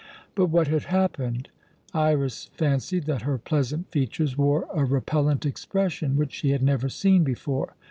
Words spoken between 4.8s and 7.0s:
repellent expression which she had never